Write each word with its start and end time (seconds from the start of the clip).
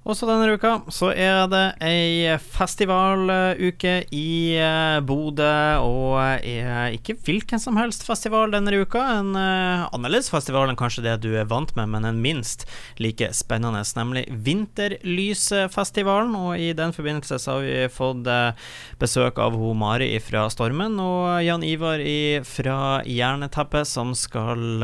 Også 0.00 0.24
denne 0.24 0.54
uka 0.56 0.78
så 0.88 1.10
er 1.12 1.42
det 1.52 1.76
ei 1.84 2.32
festivaluke 2.40 3.98
i 4.16 4.56
uh, 4.56 4.96
Bodø, 5.04 5.76
og 5.84 6.40
er 6.40 6.94
ikke 6.96 7.18
hvilken 7.26 7.60
som 7.60 7.76
helst 7.76 8.06
festival 8.08 8.48
denne 8.54 8.72
uka. 8.80 9.02
En 9.18 9.36
uh, 9.36 9.92
annerledes 9.92 10.32
festival 10.32 10.72
enn 10.72 10.78
kanskje 10.80 11.04
det 11.04 11.18
du 11.20 11.36
er 11.36 11.44
vant 11.50 11.74
med, 11.76 11.90
men 11.92 12.08
en 12.08 12.22
minst 12.24 12.64
like 12.96 13.28
spennende, 13.36 13.82
nemlig 13.98 14.24
Vinterlysfestivalen. 14.32 16.32
Og 16.48 16.56
i 16.56 16.72
den 16.72 16.96
forbindelse 16.96 17.36
så 17.36 17.58
har 17.58 17.68
vi 17.68 17.92
fått 17.92 18.24
uh, 18.24 18.56
besøk 19.04 19.36
av 19.36 19.60
ho 19.60 19.74
Mari 19.76 20.14
fra 20.24 20.46
Stormen 20.48 20.96
og 21.04 21.44
Jan 21.44 21.66
Ivar 21.66 22.00
fra 22.48 23.04
Jerneteppet, 23.04 23.92
som 23.92 24.16
skal 24.16 24.80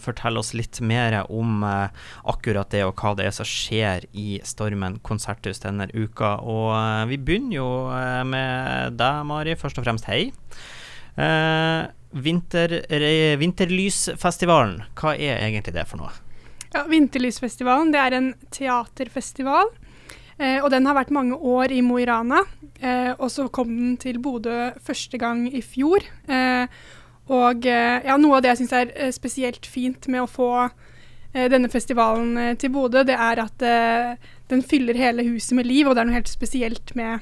fortelle 0.00 0.40
oss 0.40 0.56
litt 0.56 0.80
mer 0.80 1.20
om 1.28 1.60
akkurat 1.68 2.72
det 2.72 2.86
og 2.88 2.96
hva 2.96 3.12
det 3.18 3.28
er 3.28 3.36
som 3.36 3.48
skjer 3.48 4.08
i 4.16 4.37
Stormen 4.46 4.98
konserthus 5.06 5.62
denne 5.64 5.88
uka. 5.94 6.36
Og 6.44 6.70
uh, 6.74 7.08
vi 7.10 7.18
begynner 7.18 7.58
jo 7.58 7.68
uh, 7.90 8.22
med 8.28 8.98
deg, 8.98 9.24
Mari. 9.28 9.56
Først 9.58 9.80
og 9.80 9.86
fremst, 9.88 10.08
hei. 10.10 10.28
Uh, 11.18 11.88
vinter, 12.14 12.78
Vinterlysfestivalen, 13.40 14.82
hva 14.98 15.16
er 15.16 15.42
egentlig 15.42 15.74
det 15.74 15.84
for 15.90 16.00
noe? 16.00 16.14
Ja, 16.74 16.84
Vinterlysfestivalen 16.88 17.92
det 17.94 18.00
er 18.00 18.16
en 18.16 18.32
teaterfestival. 18.54 19.70
Eh, 20.38 20.60
og 20.62 20.70
den 20.70 20.86
har 20.86 20.94
vært 20.94 21.14
mange 21.14 21.34
år 21.36 21.72
i 21.74 21.82
Mo 21.82 21.98
i 21.98 22.06
Rana. 22.06 22.44
Eh, 22.78 23.10
og 23.16 23.30
så 23.34 23.48
kom 23.50 23.72
den 23.74 23.96
til 23.98 24.20
Bodø 24.22 24.70
første 24.84 25.18
gang 25.18 25.46
i 25.50 25.62
fjor. 25.64 26.04
Eh, 26.30 26.70
og 27.28 27.66
ja, 27.68 28.14
noe 28.16 28.38
av 28.38 28.40
det 28.40 28.54
jeg 28.54 28.58
syns 28.62 28.70
er 28.72 29.10
spesielt 29.12 29.66
fint 29.68 30.06
med 30.08 30.22
å 30.22 30.30
få 30.32 30.46
denne 31.52 31.70
festivalen 31.70 32.56
til 32.58 32.72
Bodø, 32.74 33.04
det 33.06 33.14
er 33.14 33.42
at 33.44 33.64
den 34.50 34.62
fyller 34.62 34.96
hele 34.98 35.26
huset 35.30 35.56
med 35.56 35.68
liv, 35.68 35.86
og 35.86 35.94
det 35.94 36.02
er 36.02 36.08
noe 36.08 36.18
helt 36.18 36.30
spesielt 36.30 36.94
med 36.98 37.18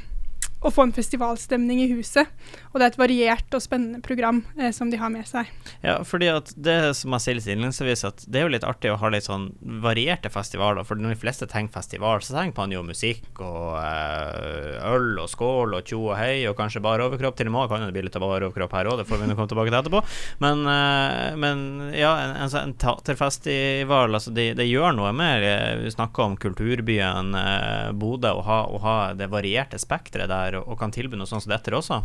å 0.67 0.73
få 0.75 0.87
en 0.87 0.95
festivalstemning 0.97 1.83
i 1.85 1.89
huset. 1.95 2.31
Og 2.73 2.81
det 2.81 2.87
er 2.87 2.93
et 2.93 2.99
variert 3.01 3.57
og 3.57 3.63
spennende 3.65 4.03
program 4.05 4.43
eh, 4.59 4.73
som 4.75 4.91
de 4.93 4.99
har 5.01 5.13
med 5.13 5.27
seg. 5.29 5.49
Ja, 5.85 5.99
fordi 6.07 6.29
at 6.33 6.53
det 6.57 6.77
som 6.99 7.15
jeg 7.17 7.25
sier 7.25 7.39
litt 7.39 7.49
innledningsvis, 7.49 8.05
at 8.09 8.25
det 8.27 8.41
er 8.41 8.47
jo 8.47 8.55
litt 8.57 8.67
artig 8.67 8.93
å 8.93 8.99
ha 9.01 9.11
litt 9.13 9.27
sånn 9.29 9.49
varierte 9.83 10.31
festivaler. 10.33 10.87
For 10.87 10.99
når 11.01 11.15
de 11.15 11.21
fleste 11.23 11.49
tenker 11.51 11.79
festival, 11.79 12.23
så 12.25 12.37
tenker 12.37 12.61
man 12.61 12.75
jo 12.75 12.85
musikk 12.87 13.41
og 13.45 13.79
eh, 13.81 14.77
øl 14.91 15.23
og 15.23 15.31
skål 15.33 15.79
og 15.79 15.89
tjo 15.89 16.03
og 16.11 16.17
hei, 16.19 16.45
og 16.51 16.57
kanskje 16.59 16.85
bare 16.85 17.07
overkropp. 17.07 17.39
Til 17.39 17.51
og 17.51 17.57
med 17.57 17.73
kan 17.73 17.87
det 17.87 17.95
bli 17.97 18.07
litt 18.07 18.19
av 18.19 18.25
bare 18.27 18.49
overkropp 18.49 18.77
her 18.77 18.91
òg, 18.91 19.01
det 19.01 19.09
får 19.09 19.23
vi 19.23 19.31
nå 19.31 19.39
komme 19.39 19.53
tilbake 19.53 19.73
til 19.73 19.81
etterpå. 19.81 20.03
Men, 20.45 20.65
eh, 20.73 21.39
men 21.41 21.65
ja, 21.97 22.13
en, 22.25 22.37
en, 22.45 22.57
en 22.63 22.77
teaterfestival, 22.83 24.19
altså 24.19 24.35
det, 24.37 24.51
de 24.59 24.69
gjør 24.69 24.97
noe 24.97 25.13
med 25.17 25.45
Vi 25.83 25.91
snakker 25.95 26.27
om 26.27 26.37
kulturbyen 26.41 27.35
eh, 27.39 27.91
Bodø, 27.97 28.35
og 28.37 28.47
ha, 28.49 28.61
ha 28.85 28.97
det 29.17 29.31
varierte 29.33 29.81
spekteret 29.81 30.31
der 30.31 30.56
og, 30.61 30.67
og 30.73 30.81
kan 30.81 30.95
tilby 30.95 31.19
noe 31.19 31.29
sånt 31.29 31.45
som 31.45 31.55
dette 31.55 31.75
også? 31.77 32.03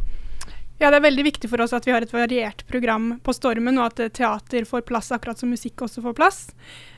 Ja, 0.81 0.89
det 0.89 0.97
er 0.97 1.05
veldig 1.05 1.27
viktig 1.27 1.49
for 1.52 1.61
oss 1.61 1.75
at 1.77 1.85
vi 1.85 1.94
har 1.94 2.02
et 2.02 2.13
variert 2.13 2.63
program 2.69 3.19
på 3.21 3.35
Stormen, 3.38 3.77
og 3.77 3.91
at 3.91 4.16
teater 4.17 4.66
får 4.66 4.81
plass 4.89 5.11
akkurat 5.13 5.38
som 5.38 5.52
musikk 5.53 5.83
også 5.85 6.02
får 6.02 6.16
plass. 6.17 6.39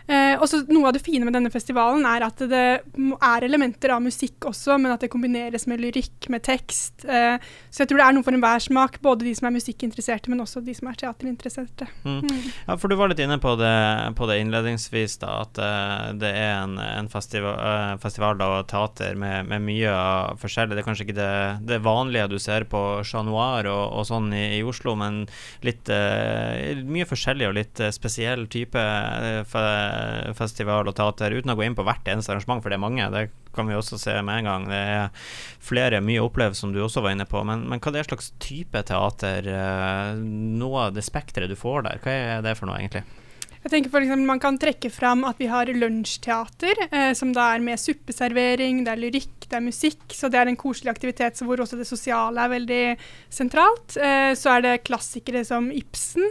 Eh, 0.03 0.35
også 0.35 0.65
Noe 0.67 0.89
av 0.89 0.97
det 0.97 1.03
fine 1.03 1.23
med 1.23 1.35
denne 1.35 1.51
festivalen 1.53 2.03
er 2.07 2.25
at 2.25 2.41
det 2.51 2.63
er 2.83 3.45
elementer 3.45 3.93
av 3.95 4.01
musikk 4.03 4.49
også, 4.49 4.75
men 4.81 4.91
at 4.91 5.03
det 5.03 5.11
kombineres 5.13 5.63
med 5.69 5.79
lyrikk, 5.79 6.27
med 6.33 6.43
tekst. 6.43 7.05
Eh, 7.07 7.37
så 7.71 7.83
jeg 7.83 7.91
tror 7.91 8.01
det 8.01 8.07
er 8.07 8.17
noe 8.17 8.25
for 8.25 8.35
enhver 8.35 8.63
smak, 8.63 8.99
både 9.03 9.27
de 9.27 9.33
som 9.37 9.47
er 9.47 9.55
musikkinteresserte, 9.55 10.31
men 10.31 10.43
også 10.43 10.63
de 10.65 10.75
som 10.75 10.89
er 10.91 10.99
teaterinteresserte. 10.99 11.87
Mm. 12.03 12.19
Mm. 12.19 12.49
Ja, 12.67 12.77
for 12.79 12.91
du 12.91 12.97
var 12.99 13.11
litt 13.11 13.21
inne 13.23 13.39
på 13.43 13.55
det, 13.59 13.75
på 14.17 14.27
det 14.27 14.39
innledningsvis, 14.43 15.17
da, 15.23 15.37
at 15.45 15.61
uh, 15.61 16.11
det 16.19 16.33
er 16.35 16.51
en, 16.57 16.75
en 16.83 17.09
festival, 17.11 17.55
uh, 17.55 17.95
festival 18.03 18.43
og 18.43 18.67
teater 18.71 19.15
med, 19.19 19.47
med, 19.51 19.63
mye 19.63 19.95
forskjellig. 20.41 20.75
Det 20.75 20.83
er 20.83 20.87
kanskje 20.87 21.07
ikke 21.07 21.17
det, 21.17 21.31
det 21.69 21.79
vanlige 21.85 22.27
du 22.33 22.37
ser 22.43 22.67
på 22.69 22.83
Chat 23.07 23.27
Noir 23.27 23.69
og, 23.71 23.83
og 24.01 24.07
sånn 24.09 24.31
i, 24.35 24.43
i, 24.57 24.61
Oslo, 24.67 24.97
men 24.99 25.23
litt 25.63 25.87
uh, 25.93 26.83
mye 26.83 27.07
forskjellig 27.07 27.47
og 27.49 27.57
litt 27.59 27.83
spesiell 27.95 28.47
type 28.51 28.83
festival 30.37 30.89
og 30.89 30.95
teater, 30.97 31.35
uten 31.35 31.53
å 31.53 31.57
gå 31.59 31.65
inn 31.65 31.77
på 31.77 31.85
hvert 31.87 32.07
eneste 32.09 32.33
arrangement, 32.33 32.63
for 32.63 32.73
det 32.73 32.77
er 32.79 32.83
mange. 32.83 33.09
Det 33.13 33.25
kan 33.55 33.69
vi 33.69 33.77
også 33.77 33.99
se 34.01 34.15
med 34.25 34.41
en 34.41 34.49
gang. 34.49 34.69
Det 34.71 34.83
er 34.97 35.25
flere 35.63 36.03
mye 36.03 36.23
opplevd, 36.25 36.57
som 36.59 36.73
du 36.73 36.81
også 36.83 37.03
var 37.05 37.15
inne 37.15 37.27
på. 37.29 37.43
Men, 37.47 37.67
men 37.69 37.81
hva 37.81 37.93
er 37.93 37.99
det 38.01 38.07
slags 38.09 38.31
type 38.43 38.85
teater? 38.89 39.49
Eh, 39.49 40.23
noe 40.61 40.87
av 40.87 40.95
det 40.95 41.05
spekteret 41.05 41.51
du 41.51 41.59
får 41.59 41.85
der, 41.89 42.01
hva 42.03 42.17
er 42.37 42.45
det 42.45 42.57
for 42.59 42.69
noe, 42.69 42.79
egentlig? 42.81 43.05
Jeg 43.63 43.71
tenker 43.71 43.93
for 43.93 44.03
eksempel 44.03 44.27
Man 44.27 44.41
kan 44.43 44.57
trekke 44.59 44.89
fram 44.91 45.23
at 45.27 45.39
vi 45.39 45.47
har 45.47 45.69
lunsjteater, 45.71 46.81
eh, 46.89 47.11
som 47.15 47.31
da 47.35 47.53
er 47.53 47.63
med 47.63 47.79
suppeservering, 47.79 48.83
det 48.83 48.91
er 48.91 48.99
lyrikk, 48.99 49.47
det 49.47 49.55
er 49.59 49.63
musikk. 49.63 50.03
Så 50.11 50.27
det 50.31 50.41
er 50.41 50.51
en 50.51 50.59
koselig 50.59 50.91
aktivitet 50.91 51.39
hvor 51.45 51.63
også 51.63 51.79
det 51.79 51.87
sosiale 51.87 52.43
er 52.43 52.51
veldig 52.57 52.83
sentralt. 53.31 53.95
Eh, 53.95 54.33
så 54.39 54.57
er 54.57 54.67
det 54.67 54.81
klassikere 54.89 55.45
som 55.47 55.71
Ibsen 55.71 56.27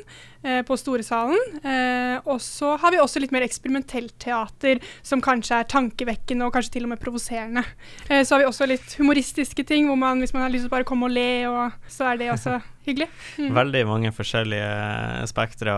på 0.66 0.76
Storesalen. 0.78 1.38
Eh, 1.62 2.18
og 2.24 2.40
så 2.42 2.76
har 2.80 2.94
vi 2.94 3.00
også 3.02 3.22
litt 3.22 3.32
mer 3.34 3.44
eksperimentelt 3.46 4.14
teater, 4.22 4.82
som 5.06 5.22
kanskje 5.24 5.60
er 5.60 5.70
tankevekkende 5.70 6.46
og 6.46 6.56
kanskje 6.56 6.78
til 6.78 6.88
og 6.88 6.94
med 6.94 7.02
provoserende. 7.02 7.64
Eh, 8.08 8.22
så 8.24 8.34
har 8.34 8.42
vi 8.42 8.50
også 8.50 8.68
litt 8.70 8.96
humoristiske 8.98 9.64
ting, 9.68 9.88
hvor 9.88 9.98
man 10.00 10.22
hvis 10.22 10.34
man 10.34 10.46
har 10.46 10.52
lyst 10.52 10.66
til 10.66 10.72
å 10.72 10.76
bare 10.76 10.88
komme 10.88 11.08
og 11.08 11.14
le, 11.14 11.30
og 11.50 11.90
så 11.90 12.12
er 12.12 12.22
det 12.22 12.32
også 12.34 12.60
Hyggelig. 12.82 13.06
Mm. 13.38 13.52
Veldig 13.54 13.80
mange 13.86 14.10
forskjellige 14.10 15.26
spektre 15.30 15.70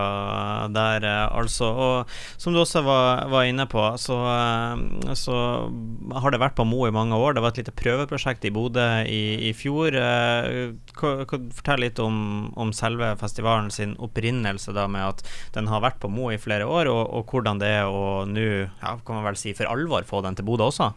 der, 0.73 1.05
eh, 1.05 1.37
altså. 1.37 1.67
Og 1.69 2.15
som 2.41 2.55
du 2.55 2.63
også 2.63 2.81
var, 2.87 3.27
var 3.29 3.45
inne 3.45 3.67
på, 3.69 3.83
så, 4.01 4.17
eh, 4.33 5.13
så, 5.13 5.37
har 6.17 6.33
det 6.33 6.41
vært 6.41 6.57
på 6.57 6.65
Mo 6.65 6.87
i 6.89 6.95
mange 6.95 7.17
år. 7.17 7.35
Det 7.37 7.43
var 7.45 7.53
et 7.53 7.61
lite 7.61 7.77
prøveprosjekt 7.77 8.47
i 8.49 8.53
Bodø 8.55 8.87
i, 9.05 9.51
i 9.51 9.53
fjor. 9.53 9.93
Eh, 9.93 10.73
fortell 10.97 11.85
litt 11.85 12.01
om, 12.01 12.49
om, 12.57 12.73
selve 12.73 13.13
festivalen 13.21 13.69
sin 13.75 13.93
opprinnelse, 14.01 14.54
da, 14.75 14.89
med 14.91 15.07
at 15.07 15.25
den 15.57 15.71
har 15.71 15.85
vært 15.85 16.01
på 16.03 16.11
Mo 16.13 16.31
i 16.33 16.41
flere 16.41 16.67
år, 16.67 16.91
og, 16.93 17.03
og 17.19 17.31
hvordan 17.31 17.63
det 17.63 17.73
er 17.81 17.89
å 17.89 18.25
nå, 18.29 18.49
ja, 18.69 18.97
kan 19.05 19.19
man 19.19 19.27
vel 19.31 19.41
si, 19.41 19.55
for 19.57 19.71
alvor 19.71 20.07
få 20.09 20.23
den 20.25 20.39
til 20.39 20.47
Bodø 20.49 20.69
også? 20.71 20.93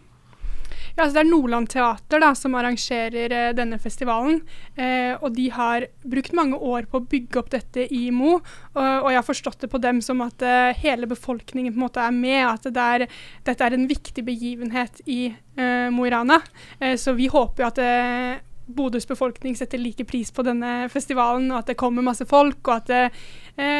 Ja, 0.97 1.03
altså 1.03 1.19
Det 1.19 1.21
er 1.21 1.29
Nordland 1.29 1.69
Teater 1.69 2.21
da, 2.23 2.31
som 2.33 2.55
arrangerer 2.57 3.33
eh, 3.37 3.51
denne 3.53 3.77
festivalen. 3.77 4.39
Eh, 4.73 5.13
og 5.21 5.35
de 5.35 5.45
har 5.53 5.85
brukt 6.01 6.33
mange 6.33 6.57
år 6.57 6.87
på 6.89 6.97
å 6.97 7.05
bygge 7.05 7.37
opp 7.37 7.51
dette 7.53 7.85
i 7.93 8.07
Mo. 8.09 8.39
Og, 8.39 8.81
og 8.81 9.11
jeg 9.11 9.19
har 9.19 9.27
forstått 9.27 9.61
det 9.61 9.69
på 9.69 9.81
dem 9.83 10.01
som 10.01 10.23
at 10.25 10.41
eh, 10.41 10.73
hele 10.81 11.05
befolkningen 11.09 11.75
på 11.75 11.77
en 11.77 11.85
måte 11.85 12.01
er 12.01 12.17
med. 12.17 12.41
At 12.49 12.65
det 12.73 12.87
er, 12.97 13.05
dette 13.45 13.67
er 13.67 13.77
en 13.77 13.85
viktig 13.89 14.25
begivenhet 14.25 15.03
i 15.05 15.19
eh, 15.29 15.87
Mo 15.93 16.09
i 16.09 16.13
Rana. 16.15 16.41
Eh, 16.79 16.97
så 16.97 17.13
vi 17.13 17.29
håper 17.29 17.61
jo 17.61 17.69
at 17.69 17.83
eh, 17.85 18.41
Bodøs 18.67 19.05
befolkning 19.07 19.53
setter 19.55 19.77
like 19.79 20.03
pris 20.09 20.33
på 20.33 20.43
denne 20.43 20.89
festivalen, 20.89 21.51
og 21.53 21.61
at 21.61 21.69
det 21.69 21.77
kommer 21.79 22.03
masse 22.03 22.25
folk, 22.27 22.57
og 22.65 22.73
at 22.81 23.13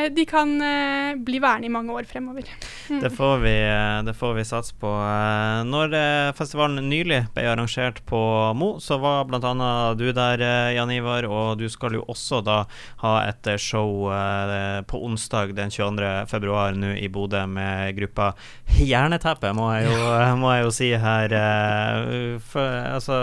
de 0.10 0.26
kan 0.26 0.62
eh, 0.62 1.16
bli 1.16 1.40
værende 1.40 1.68
i 1.68 1.70
mange 1.70 1.94
år 1.94 2.04
fremover. 2.04 2.44
Mm. 2.90 3.00
Det, 3.04 3.10
får 3.10 3.38
vi, 3.38 3.54
eh, 3.70 4.04
det 4.04 4.14
får 4.14 4.34
vi 4.34 4.46
satse 4.46 4.76
på. 4.80 4.90
Eh, 4.90 5.64
når 5.70 5.94
eh, 5.94 6.34
festivalen 6.38 6.90
nylig 6.90 7.20
ble 7.36 7.46
arrangert 7.52 8.02
på 8.10 8.20
Mo, 8.58 8.72
så 8.82 8.98
var 8.98 9.28
bl.a. 9.30 9.94
du 9.94 10.08
der, 10.16 10.44
Jan 10.74 10.92
Ivar, 10.92 11.28
og 11.30 11.62
du 11.62 11.68
skal 11.70 11.98
jo 12.00 12.06
også 12.10 12.42
da 12.46 12.64
ha 13.04 13.14
et 13.28 13.52
show 13.62 14.10
eh, 14.14 14.82
på 14.88 15.04
onsdag 15.06 15.54
den 15.58 15.74
22. 15.74 16.14
februar 16.32 16.78
nå 16.78 16.96
i 16.98 17.10
Bodø 17.14 17.46
med 17.46 17.94
gruppa 18.00 18.32
Hjerneteppe, 18.82 19.54
må 19.58 19.70
jeg 19.76 19.92
jo, 19.92 19.98
må 20.42 20.56
jeg 20.56 20.66
jo 20.66 20.74
si 20.74 20.94
her. 20.98 21.38
For, 22.50 22.80
altså, 22.98 23.20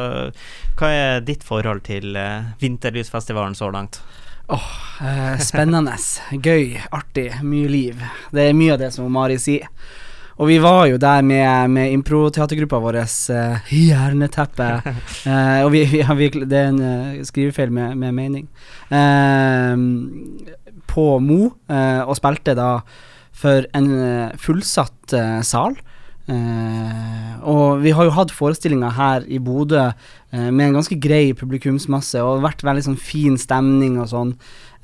hva 0.79 0.91
er 0.95 1.25
ditt 1.27 1.43
forhold 1.47 1.83
til 1.89 2.15
Vinterlysfestivalen 2.63 3.59
så 3.59 3.75
langt? 3.75 4.05
Oh, 4.53 4.65
eh, 5.01 5.39
spennende, 5.41 5.95
gøy, 6.37 6.75
artig, 6.93 7.31
mye 7.41 7.69
liv. 7.71 8.01
Det 8.35 8.51
er 8.51 8.57
mye 8.57 8.75
av 8.75 8.83
det 8.83 8.91
som 8.93 9.09
Mari 9.13 9.39
sier. 9.41 9.71
Og 10.35 10.51
vi 10.51 10.59
var 10.61 10.89
jo 10.91 10.99
der 11.01 11.23
med, 11.25 11.71
med 11.73 11.93
improteatergruppa 11.95 12.81
vår, 12.83 12.99
eh, 13.01 13.73
Jerneteppe. 13.73 14.69
Eh, 15.25 15.65
og 15.65 15.71
vi, 15.73 15.87
vi, 15.89 16.03
vi, 16.19 16.29
det 16.45 16.59
er 16.59 16.69
en 16.69 16.83
uh, 16.85 17.23
skrivefeil 17.25 17.73
med, 17.73 17.97
med 17.97 18.13
mening. 18.13 18.49
på 20.95 21.05
Mo, 21.19 21.41
og 22.05 22.17
spilte 22.19 22.53
da 22.55 22.69
for 23.33 23.65
en 23.75 23.89
fullsatt 24.39 25.15
sal. 25.43 25.79
Uh, 26.25 27.25
og 27.45 27.83
vi 27.85 27.93
har 27.93 28.07
jo 28.07 28.15
hatt 28.17 28.33
forestillinger 28.33 28.95
her 28.97 29.27
i 29.29 29.39
Bodø 29.43 29.83
eh, 29.85 30.49
med 30.49 30.69
en 30.69 30.79
ganske 30.79 30.97
grei 31.01 31.35
publikumsmasse, 31.37 32.23
og 32.25 32.45
vært 32.45 32.65
veldig 32.65 32.87
sånn 32.87 33.01
fin 33.01 33.37
stemning 33.41 33.99
og 34.01 34.09
sånn. 34.13 34.33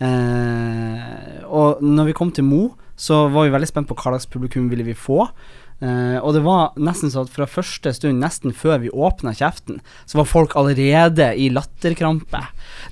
Eh, 0.04 1.40
og 1.48 1.80
når 1.84 2.10
vi 2.10 2.16
kom 2.18 2.32
til 2.36 2.44
Mo, 2.48 2.62
så 3.00 3.24
var 3.32 3.46
vi 3.46 3.54
veldig 3.54 3.70
spent 3.70 3.88
på 3.88 3.96
hva 3.96 4.12
slags 4.12 4.28
publikum 4.28 4.68
ville 4.72 4.84
vi 4.84 4.96
få. 4.96 5.30
Eh, 5.80 6.18
og 6.20 6.34
det 6.36 6.44
var 6.44 6.74
nesten 6.80 7.12
sånn 7.12 7.28
at 7.28 7.34
fra 7.34 7.48
første 7.48 7.92
stund, 7.96 8.20
nesten 8.20 8.54
før 8.56 8.82
vi 8.82 8.92
åpna 8.92 9.32
kjeften, 9.36 9.80
så 10.06 10.20
var 10.20 10.28
folk 10.28 10.56
allerede 10.60 11.32
i 11.40 11.48
latterkrampe. 11.52 12.42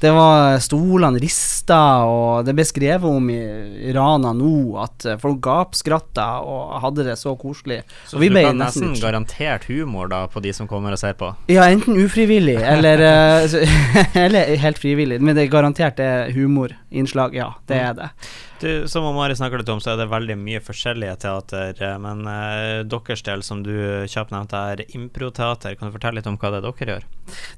Det 0.00 0.12
var 0.14 0.58
stolene 0.64 1.20
rista, 1.22 1.80
og 2.08 2.48
det 2.48 2.56
ble 2.56 2.66
skrevet 2.68 3.08
om 3.08 3.28
i 3.32 3.38
i 3.78 3.92
Rana 3.92 4.32
nå 4.36 4.76
at 4.82 5.06
eh, 5.06 5.18
folk 5.20 5.40
gapskratta 5.44 6.26
og 6.44 6.74
hadde 6.82 7.06
det 7.08 7.16
så 7.20 7.34
koselig. 7.38 7.80
Så 8.08 8.18
Og 8.18 8.24
vi 8.24 8.30
ble 8.32 8.44
nesten 8.50 8.88
nesten 8.90 9.02
garantert 9.02 9.68
humor 9.70 10.10
da 10.10 10.24
på 10.30 10.42
de 10.44 10.52
som 10.56 10.68
kommer 10.70 10.94
og 10.94 11.00
ser 11.00 11.16
på. 11.18 11.30
Ja, 11.52 11.68
enten 11.68 11.98
ufrivillig 12.00 12.58
eller, 12.58 13.04
eh, 13.04 13.56
eller 14.24 14.56
helt 14.64 14.80
frivillig. 14.82 15.20
Men 15.22 15.36
det 15.38 15.46
er 15.46 15.54
garantert 15.54 15.98
det 16.00 16.08
er 16.08 16.34
humorinnslag, 16.36 17.36
ja. 17.38 17.52
Det 17.68 17.80
er 17.80 17.96
det. 17.98 18.12
Du, 18.58 18.88
som 18.90 19.04
Mari 19.14 19.36
snakker 19.38 19.60
litt 19.60 19.68
om, 19.70 19.78
så 19.78 19.92
er 19.92 20.00
det 20.00 20.08
veldig 20.10 20.34
mye 20.40 20.58
forskjellige 20.64 21.14
teater. 21.22 21.76
eh, 21.78 21.98
Men 22.02 22.24
eh, 22.26 22.80
deres 22.90 23.22
del, 23.22 23.44
som 23.46 23.60
du 23.62 23.70
kjapt 24.10 24.32
nevnte, 24.34 24.58
er 24.72 24.82
improteater. 24.98 25.76
Kan 25.78 25.88
du 25.92 25.94
fortelle 25.94 26.18
litt 26.18 26.26
om 26.26 26.38
hva 26.40 26.50
det 26.50 26.58
er 26.58 26.66
dere 26.66 26.96
gjør? 26.96 27.06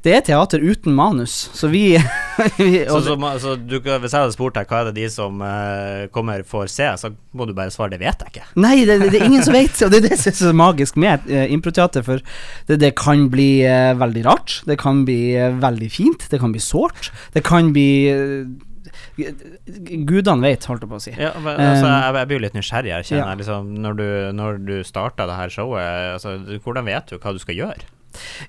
Det 0.05 0.13
er 0.13 0.27
teater 0.27 0.61
uten 0.61 0.93
manus, 0.93 1.39
så 1.57 1.71
vi, 1.73 1.97
vi 2.59 2.69
Så, 2.85 3.01
så, 3.07 3.17
så 3.41 3.57
du, 3.57 3.79
hvis 3.81 4.13
jeg 4.13 4.19
hadde 4.19 4.37
spurt 4.37 4.59
deg 4.59 4.69
hva 4.69 4.83
er 4.83 4.91
det 4.91 4.97
de 5.01 5.09
som 5.13 5.41
eh, 5.47 6.05
kommer 6.13 6.45
får 6.45 6.69
se, 6.75 6.93
så 7.01 7.15
må 7.33 7.49
du 7.49 7.55
bare 7.57 7.73
svare 7.73 7.95
det 7.95 8.03
vet 8.05 8.21
jeg 8.27 8.35
ikke. 8.35 8.47
Nei, 8.61 8.85
det, 8.85 9.01
det 9.07 9.23
er 9.23 9.29
ingen 9.31 9.45
som 9.47 9.57
vet, 9.57 9.81
og 9.87 9.95
det 9.95 10.03
er 10.03 10.09
det 10.11 10.21
som 10.21 10.35
er 10.35 10.41
så 10.43 10.57
magisk 10.61 11.01
med 11.01 11.25
eh, 11.33 11.47
improteater. 11.55 12.05
For 12.05 12.21
det, 12.69 12.81
det 12.85 12.93
kan 13.01 13.29
bli 13.33 13.53
eh, 13.65 13.95
veldig 13.97 14.27
rart, 14.29 14.61
det 14.69 14.77
kan 14.83 15.07
bli 15.09 15.23
eh, 15.39 15.55
veldig 15.65 15.91
fint, 15.95 16.29
det 16.29 16.43
kan 16.43 16.53
bli 16.53 16.61
sårt. 16.61 17.09
Det 17.33 17.47
kan 17.47 17.73
bli 17.73 17.89
Gudene 20.09 20.45
vet, 20.45 20.67
holdt 20.71 20.85
jeg 20.85 20.91
på 20.91 20.99
å 20.99 21.03
si. 21.03 21.15
Ja, 21.17 21.33
men, 21.39 21.55
altså, 21.57 21.87
Um, 21.87 21.95
jeg, 21.95 22.17
jeg 22.21 22.31
blir 22.31 22.39
jo 22.39 22.45
litt 22.47 22.59
nysgjerrig, 22.59 22.93
jeg 22.93 23.09
kjenner 23.11 23.33
ja. 23.33 23.39
Liksom, 23.41 23.71
når 23.85 23.97
du, 24.01 24.07
når 24.37 24.61
du 24.67 24.75
starta 24.87 25.27
det 25.31 25.39
her 25.39 25.55
showet, 25.55 25.87
altså, 26.19 26.37
hvordan 26.65 26.89
vet 26.91 27.11
du 27.11 27.19
hva 27.19 27.35
du 27.37 27.41
skal 27.43 27.59
gjøre? 27.59 27.89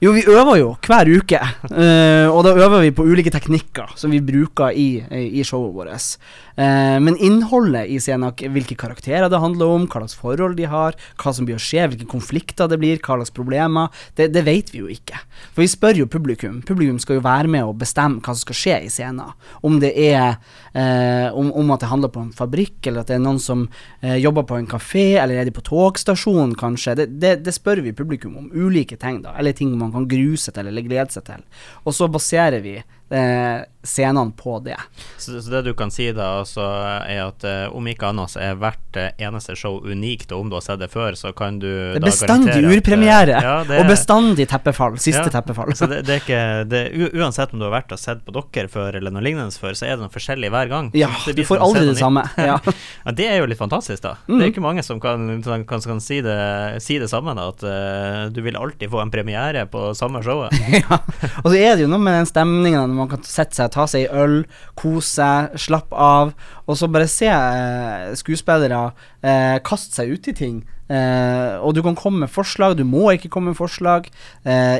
Jo, 0.02 0.12
vi 0.16 0.25
øver 0.25 0.58
jo 0.62 0.75
hver 0.88 1.12
uke, 1.22 1.42
Uh, 1.72 2.28
og 2.28 2.44
da 2.44 2.52
øver 2.52 2.81
vi 2.84 2.92
på 2.92 3.06
ulike 3.08 3.31
teknikker 3.31 3.94
som 3.96 4.12
vi 4.12 4.19
bruker 4.19 4.74
i, 4.75 5.00
i 5.40 5.44
showet 5.48 5.72
vårt. 5.72 6.18
Uh, 6.60 7.00
men 7.00 7.16
innholdet 7.16 7.88
i 7.88 8.00
scenen, 8.02 8.34
hvilke 8.52 8.75
karakterer 8.75 9.30
det 9.31 9.40
handler 9.40 9.72
om, 9.72 9.86
hva 9.88 10.02
slags 10.02 10.18
forhold 10.19 10.58
de 10.60 10.68
har, 10.68 10.98
hva 11.22 11.31
som 11.31 11.48
blir 11.48 11.56
å 11.56 11.62
skje, 11.62 11.86
hvilke 11.94 12.10
konflikter 12.12 12.68
det 12.68 12.80
blir, 12.81 13.00
hva 13.00 13.22
slags 13.22 13.31
problemer, 13.31 14.04
det, 14.19 14.34
det 14.36 14.44
vet 14.44 14.74
vi 14.74 14.81
jo 14.81 14.90
ikke. 14.92 15.22
For 15.54 15.63
vi 15.63 15.69
spør 15.72 16.02
jo 16.02 16.10
publikum. 16.12 16.60
Publikum 16.68 17.00
skal 17.00 17.22
jo 17.22 17.24
være 17.24 17.52
med 17.54 17.69
og 17.69 17.80
bestemme 17.80 18.19
hva 18.19 18.36
som 18.36 18.44
skal 18.44 18.60
skje 18.60 18.81
i 18.90 18.92
scenen. 18.92 19.31
Om 19.63 19.80
det 19.80 19.94
er 19.96 20.36
uh, 20.36 21.30
om, 21.38 21.54
om 21.56 21.72
at 21.78 21.86
det 21.86 21.92
handler 21.94 22.12
på 22.12 22.25
en 22.25 22.36
fabrikk, 22.36 22.81
eller 22.84 23.06
at 23.06 23.13
det 23.13 23.19
er 23.19 23.24
noen 23.24 23.40
som 23.42 23.63
jobber 24.02 24.44
på 24.50 24.58
en 24.58 24.68
kafé, 24.68 25.06
eller 25.22 25.38
er 25.40 25.48
de 25.48 25.54
på 25.56 25.63
togstasjonen, 25.63 26.58
kanskje. 26.60 26.98
Det, 27.00 27.08
det, 27.22 27.34
det 27.46 27.54
spør 27.56 27.84
vi 27.86 27.96
publikum 27.96 28.36
om. 28.42 28.52
Ulike 28.52 28.98
ting, 29.00 29.22
da. 29.24 29.38
Eller 29.40 29.50
ting 29.57 29.74
man 29.77 29.94
kan 29.94 30.07
grue 30.09 30.39
seg 30.39 30.56
til, 30.56 30.69
eller 30.71 30.86
glede 30.86 31.12
seg 31.13 31.25
til. 31.27 31.45
Og 31.86 31.95
så 31.98 32.09
baserer 32.12 32.62
vi 32.63 32.77
eh, 33.12 33.63
scenene 33.84 34.31
på 34.38 34.60
det. 34.60 34.78
Så, 35.18 35.42
så 35.42 35.50
det 35.50 35.62
du 35.62 35.74
kan 35.74 35.92
si 35.92 36.12
da, 36.13 36.28
altså, 36.42 36.62
er 37.08 37.24
at 37.25 37.46
eh, 37.48 37.63
om 37.74 37.88
ikke 37.90 38.12
annet 38.12 38.34
så 38.34 38.42
er 38.44 38.58
hvert 38.62 38.98
eh, 39.00 39.10
eneste 39.25 39.56
show 39.58 39.80
unikt, 39.81 40.31
og 40.31 40.46
om 40.46 40.52
du 40.52 40.58
har 40.60 40.66
sett 40.66 40.81
det 40.81 40.92
før, 40.94 41.18
så 41.18 41.31
kan 41.34 41.58
du 41.62 41.68
Det 41.68 41.98
er 41.98 42.04
da 42.04 42.10
bestandig 42.12 42.52
garantere 42.52 42.62
at, 42.62 42.72
eh, 42.72 42.78
urpremiere, 42.78 43.42
ja, 43.48 43.56
og 43.81 43.90
bestandig 43.90 44.48
teppefall. 44.52 45.00
Siste 45.02 45.25
Ja, 45.25 45.34
teppefall. 45.34 45.74
Så 45.78 45.90
det, 45.90 46.04
det 46.08 46.18
er 46.18 46.24
ikke 46.24 46.44
det, 46.69 46.81
Uansett 47.18 47.54
om 47.56 47.62
du 47.62 47.68
har 47.68 47.74
vært 47.74 47.94
og 47.96 48.02
sett 48.02 48.22
på 48.25 48.34
dere 48.38 48.69
før, 48.72 48.98
eller 49.00 49.13
noe 49.13 49.24
lignende 49.25 49.52
før, 49.52 49.74
så 49.78 49.88
er 49.88 49.98
det 49.98 50.06
noe 50.06 50.13
forskjellig 50.13 50.52
hver 50.54 50.69
gang. 50.72 50.92
ja, 50.98 51.10
du 51.10 51.44
får 51.48 51.63
aldri 51.66 51.86
det 51.92 51.98
samme. 52.02 52.25
Ja. 52.38 52.60
Ja, 53.02 53.12
Det 53.16 53.25
er 53.25 53.40
jo 53.40 53.48
litt 53.50 53.60
fantastisk, 53.60 54.04
da. 54.04 54.16
Mm. 54.28 54.38
Det 54.38 54.44
er 54.44 54.52
ikke 54.52 54.63
mange 54.63 54.84
som 54.86 55.00
kan, 55.02 55.24
kan, 55.44 55.63
kan, 55.66 55.81
kan 55.81 56.02
si, 56.04 56.19
det, 56.22 56.36
si 56.84 56.98
det 57.02 57.10
samme, 57.10 57.34
da. 57.38 57.48
At 57.50 57.63
eh, 57.66 58.30
du 58.34 58.42
vil 58.46 58.58
alltid 58.58 58.92
få 58.92 59.02
en 59.02 59.12
premiere 59.13 59.66
på 59.72 59.92
samme 59.98 60.22
showet. 60.25 60.54
ja. 60.81 61.00
Og 61.42 61.50
så 61.50 61.56
er 61.58 61.75
det 61.75 61.86
jo 61.86 61.90
noe 61.92 62.02
med 62.04 62.19
den 62.19 62.30
stemninga 62.30 62.84
man 63.01 63.09
kan 63.12 63.24
sette 63.27 63.57
seg, 63.57 63.71
ta 63.74 63.88
seg 63.89 64.07
en 64.07 64.21
øl, 64.24 64.36
kose 64.80 65.07
seg, 65.12 65.57
slappe 65.59 65.98
av, 65.98 66.36
og 66.68 66.77
så 66.80 66.89
bare 66.92 67.09
se 67.12 67.30
eh, 67.31 68.12
skuespillere 68.19 68.83
eh, 69.21 69.57
kaste 69.65 70.00
seg 70.00 70.13
ut 70.13 70.30
i 70.31 70.36
ting. 70.38 70.62
Eh, 70.92 71.57
og 71.63 71.75
du 71.75 71.81
kan 71.86 71.98
komme 72.00 72.25
med 72.25 72.31
forslag, 72.31 72.77
du 72.80 72.86
må 72.88 73.09
ikke 73.15 73.31
komme 73.31 73.51
med 73.51 73.59
forslag. 73.59 74.09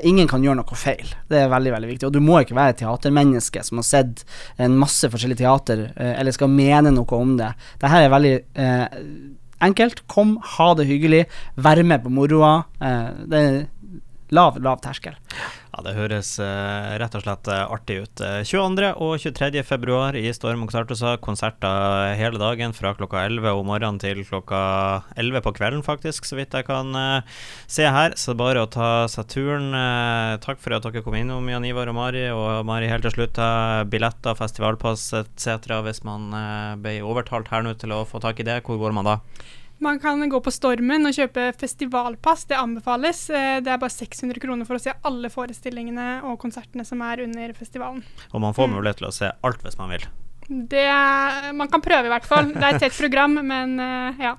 Ingen 0.07 0.27
kan 0.27 0.44
gjøre 0.44 0.59
noe 0.59 0.79
feil. 0.79 1.13
Det 1.31 1.39
er 1.39 1.51
veldig 1.51 1.75
veldig 1.75 1.91
viktig. 1.94 2.07
Og 2.09 2.15
du 2.15 2.19
må 2.23 2.41
ikke 2.41 2.57
være 2.57 2.75
et 2.75 2.81
teatermenneske 2.83 3.63
som 3.63 3.79
har 3.79 3.88
sett 3.88 4.25
en 4.62 4.75
masse 4.79 5.07
forskjellig 5.07 5.39
teater, 5.39 5.85
eller 5.95 6.35
skal 6.35 6.51
mene 6.51 6.91
noe 6.91 7.19
om 7.21 7.38
det. 7.39 7.53
Dette 7.79 8.01
er 8.01 8.12
veldig 8.12 8.35
enkelt. 9.62 10.03
Kom, 10.07 10.35
ha 10.57 10.71
det 10.77 10.88
hyggelig, 10.89 11.25
vær 11.56 11.81
med 11.85 12.03
på 12.03 12.13
moroa. 12.13 12.53
Eh, 12.81 13.09
det 13.31 13.41
er 13.41 13.59
lav, 14.35 14.59
lav 14.63 14.81
terskel. 14.83 15.18
Ja, 15.71 15.79
det 15.85 15.94
høres 15.95 16.33
eh, 16.44 16.88
rett 17.00 17.13
og 17.15 17.21
slett 17.23 17.47
eh, 17.47 17.62
artig 17.71 17.95
ut. 18.03 18.21
Eh, 18.27 18.41
22. 18.44 18.89
og 19.06 19.13
23. 19.23 19.62
februar 19.63 20.18
i 20.19 20.25
Storm 20.35 20.65
Konserthuset. 20.65 21.21
Konserter 21.23 22.12
hele 22.19 22.41
dagen 22.41 22.75
fra 22.75 22.91
klokka 22.97 23.21
11 23.29 23.56
om 23.56 23.69
morgenen 23.71 24.01
til 24.03 24.19
klokka 24.27 24.59
11 25.15 25.45
på 25.45 25.53
kvelden, 25.56 25.85
faktisk, 25.85 26.27
så 26.27 26.35
vidt 26.41 26.57
jeg 26.59 26.68
kan 26.68 26.91
eh, 27.00 27.39
se 27.71 27.88
her. 27.88 28.18
Så 28.19 28.35
bare 28.35 28.65
å 28.65 28.71
ta 28.71 29.07
seg 29.12 29.31
turen. 29.31 29.71
Eh, 29.71 30.33
takk 30.44 30.59
for 30.59 30.75
at 30.75 30.89
dere 30.89 31.06
kom 31.06 31.15
innom, 31.15 31.47
Jan 31.47 31.69
Ivar 31.71 31.88
og 31.88 31.95
Mari. 32.01 32.25
Og 32.35 32.68
Mari, 32.68 32.91
helt 32.91 33.07
til 33.07 33.15
slutt, 33.15 33.39
eh, 33.39 33.85
billetter, 33.95 34.35
festivalpass 34.41 35.07
etc. 35.23 35.79
Hvis 35.88 36.03
man 36.03 36.35
eh, 36.35 36.75
ble 36.83 37.00
overtalt 37.00 37.47
her 37.56 37.63
nå 37.63 37.77
til 37.79 37.95
å 37.95 38.03
få 38.03 38.19
tak 38.19 38.44
i 38.44 38.50
det, 38.51 38.59
hvor 38.68 38.81
går 38.81 39.00
man 39.00 39.07
da? 39.07 39.19
Man 39.81 39.98
kan 40.00 40.22
gå 40.30 40.39
på 40.45 40.51
Stormen 40.54 41.07
og 41.10 41.16
kjøpe 41.18 41.48
festivalpass, 41.57 42.45
det 42.51 42.57
anbefales. 42.62 43.24
Eh, 43.33 43.60
Det 43.66 43.72
er 43.74 43.78
bare 43.81 43.89
600 43.89 44.39
kroner 44.39 44.66
for 44.69 44.78
å 44.78 44.81
se 44.83 44.94
alle 45.04 45.30
forestillingene 45.33 46.24
og 46.24 46.38
konsertene 46.39 46.86
som 46.86 47.01
er 47.01 47.24
under 47.25 47.54
festivalen. 47.57 48.04
Og 48.33 48.42
man 48.42 48.54
får 48.54 48.68
Mm. 48.69 48.75
mulighet 48.78 48.98
til 48.98 49.07
å 49.07 49.13
se 49.13 49.31
alt 49.44 49.63
hvis 49.63 49.78
man 49.80 49.89
vil. 49.89 50.06
Det 50.50 51.54
Man 51.56 51.68
kan 51.68 51.81
prøve 51.81 52.06
i 52.06 52.10
hvert 52.10 52.25
fall. 52.25 52.54
Det 52.54 52.62
er 52.63 52.75
et 52.75 52.80
tett 52.81 52.98
program, 52.98 53.33
men 53.45 53.80
eh, 53.80 54.13
ja. 54.24 54.36